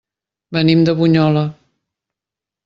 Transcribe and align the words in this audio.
Venim 0.57 0.81
de 0.87 0.95
Bunyola. 1.01 1.45